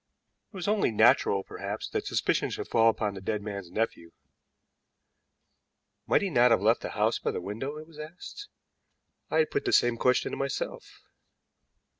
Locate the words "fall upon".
2.67-3.13